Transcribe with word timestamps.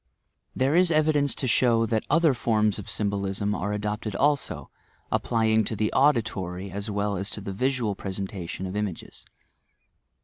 There 0.55 0.75
is 0.75 0.89
evidaiee 0.89 1.35
to 1.35 1.45
akow 1.45 1.85
AaS 1.93 2.05
oAer 2.09 2.35
forms 2.35 2.79
of 2.79 2.85
by 2.85 2.87
the 2.87 2.91
■ 2.91 2.95
SYMBOLISM 2.95 3.51
bolism 3.51 3.55
are 3.59 3.71
adopted 3.71 4.15
also,— 4.15 4.71
applying 5.11 5.63
to 5.65 5.75
the 5.75 5.93
auditory 5.93 6.71
ae 6.71 6.89
well 6.91 7.15
as 7.17 7.29
to 7.29 7.39
the 7.39 7.53
visual 7.53 7.93
presentation 7.93 8.65
of 8.65 8.75
images. 8.75 9.23